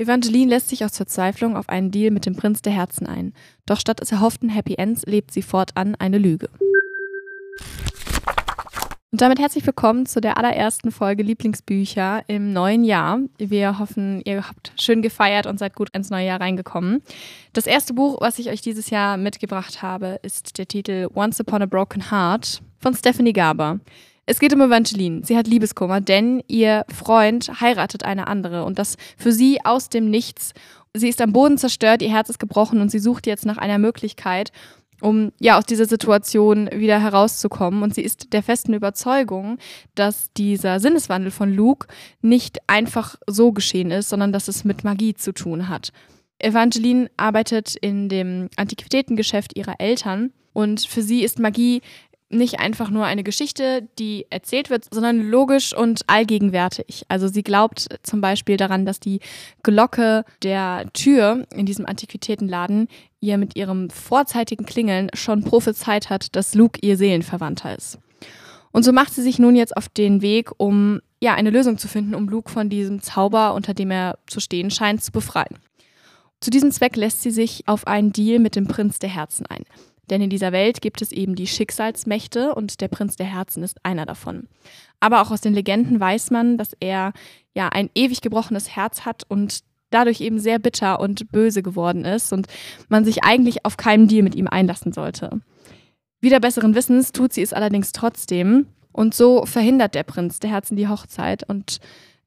[0.00, 3.34] Evangeline lässt sich aus Verzweiflung auf einen Deal mit dem Prinz der Herzen ein.
[3.66, 6.48] Doch statt des erhofften Happy Ends lebt sie fortan eine Lüge.
[9.10, 13.18] Und damit herzlich willkommen zu der allerersten Folge Lieblingsbücher im neuen Jahr.
[13.38, 17.02] Wir hoffen, ihr habt schön gefeiert und seid gut ins neue Jahr reingekommen.
[17.52, 21.62] Das erste Buch, was ich euch dieses Jahr mitgebracht habe, ist der Titel Once Upon
[21.62, 23.80] a Broken Heart von Stephanie Garber.
[24.30, 25.22] Es geht um Evangeline.
[25.24, 30.10] Sie hat Liebeskummer, denn ihr Freund heiratet eine andere und das für sie aus dem
[30.10, 30.52] Nichts.
[30.92, 33.78] Sie ist am Boden zerstört, ihr Herz ist gebrochen und sie sucht jetzt nach einer
[33.78, 34.52] Möglichkeit,
[35.00, 37.82] um ja aus dieser Situation wieder herauszukommen.
[37.82, 39.56] Und sie ist der festen Überzeugung,
[39.94, 41.86] dass dieser Sinneswandel von Luke
[42.20, 45.90] nicht einfach so geschehen ist, sondern dass es mit Magie zu tun hat.
[46.38, 51.82] Evangeline arbeitet in dem Antiquitätengeschäft ihrer Eltern und für sie ist Magie
[52.30, 57.04] nicht einfach nur eine Geschichte, die erzählt wird, sondern logisch und allgegenwärtig.
[57.08, 59.20] Also sie glaubt zum Beispiel daran, dass die
[59.62, 62.88] Glocke der Tür in diesem Antiquitätenladen
[63.20, 67.98] ihr mit ihrem vorzeitigen Klingeln schon prophezeit hat, dass Luke ihr Seelenverwandter ist.
[68.72, 71.88] Und so macht sie sich nun jetzt auf den Weg, um ja eine Lösung zu
[71.88, 75.58] finden, um Luke von diesem Zauber, unter dem er zu stehen scheint, zu befreien.
[76.40, 79.64] Zu diesem Zweck lässt sie sich auf einen Deal mit dem Prinz der Herzen ein.
[80.10, 83.84] Denn in dieser Welt gibt es eben die Schicksalsmächte und der Prinz der Herzen ist
[83.84, 84.48] einer davon.
[85.00, 87.12] Aber auch aus den Legenden weiß man, dass er
[87.54, 92.32] ja ein ewig gebrochenes Herz hat und dadurch eben sehr bitter und böse geworden ist
[92.32, 92.46] und
[92.88, 95.40] man sich eigentlich auf keinen Deal mit ihm einlassen sollte.
[96.20, 100.76] Wieder besseren Wissens tut sie es allerdings trotzdem und so verhindert der Prinz der Herzen
[100.76, 101.78] die Hochzeit und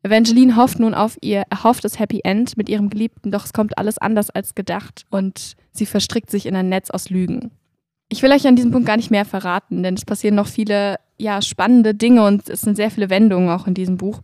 [0.03, 3.99] Evangeline hofft nun auf ihr erhofftes Happy End mit ihrem Geliebten, doch es kommt alles
[3.99, 7.51] anders als gedacht und sie verstrickt sich in ein Netz aus Lügen.
[8.11, 10.97] Ich will euch an diesem Punkt gar nicht mehr verraten, denn es passieren noch viele
[11.17, 14.19] ja, spannende Dinge und es sind sehr viele Wendungen auch in diesem Buch.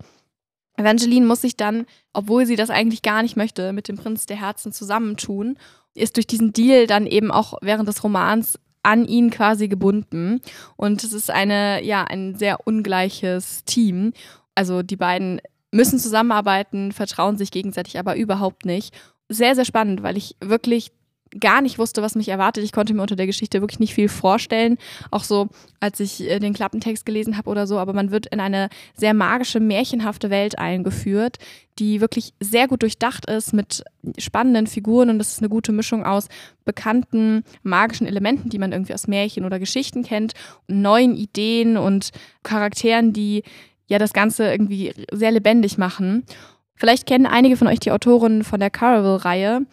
[0.75, 4.41] Evangeline muss sich dann, obwohl sie das eigentlich gar nicht möchte, mit dem Prinz der
[4.41, 5.57] Herzen zusammentun,
[5.93, 10.41] ist durch diesen Deal dann eben auch während des Romans an ihn quasi gebunden.
[10.75, 14.11] Und es ist eine, ja, ein sehr ungleiches Team.
[14.53, 15.39] Also die beiden
[15.71, 18.93] müssen zusammenarbeiten, vertrauen sich gegenseitig aber überhaupt nicht.
[19.29, 20.91] Sehr, sehr spannend, weil ich wirklich
[21.39, 22.63] gar nicht wusste, was mich erwartet.
[22.63, 24.77] Ich konnte mir unter der Geschichte wirklich nicht viel vorstellen.
[25.11, 25.49] Auch so,
[25.79, 27.77] als ich äh, den Klappentext gelesen habe oder so.
[27.79, 31.37] Aber man wird in eine sehr magische, märchenhafte Welt eingeführt,
[31.79, 33.83] die wirklich sehr gut durchdacht ist mit
[34.17, 35.09] spannenden Figuren.
[35.09, 36.27] Und das ist eine gute Mischung aus
[36.65, 40.33] bekannten magischen Elementen, die man irgendwie aus Märchen oder Geschichten kennt,
[40.67, 42.11] neuen Ideen und
[42.43, 43.43] Charakteren, die
[43.87, 46.25] ja das Ganze irgendwie sehr lebendig machen.
[46.75, 49.65] Vielleicht kennen einige von euch die Autorin von der Caravel-Reihe.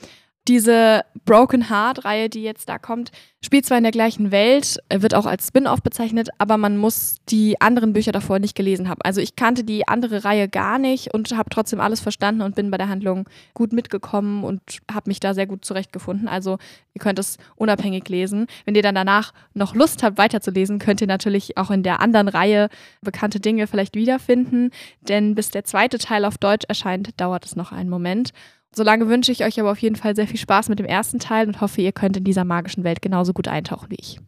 [0.47, 3.13] Diese Broken Heart-Reihe, die jetzt da kommt,
[3.43, 7.59] spielt zwar in der gleichen Welt, wird auch als Spin-off bezeichnet, aber man muss die
[7.63, 9.01] anderen Bücher davor nicht gelesen haben.
[9.03, 12.71] Also ich kannte die andere Reihe gar nicht und habe trotzdem alles verstanden und bin
[12.71, 14.61] bei der Handlung gut mitgekommen und
[14.93, 16.29] habe mich da sehr gut zurechtgefunden.
[16.29, 16.59] Also
[16.93, 18.47] ihr könnt es unabhängig lesen.
[18.67, 22.29] Wenn ihr dann danach noch Lust habt, weiterzulesen, könnt ihr natürlich auch in der anderen
[22.29, 22.69] Reihe
[23.01, 27.73] bekannte Dinge vielleicht wiederfinden, denn bis der zweite Teil auf Deutsch erscheint, dauert es noch
[27.73, 28.33] einen Moment.
[28.77, 31.47] Solange wünsche ich euch aber auf jeden Fall sehr viel Spaß mit dem ersten Teil
[31.47, 34.19] und hoffe, ihr könnt in dieser magischen Welt genauso gut eintauchen wie ich.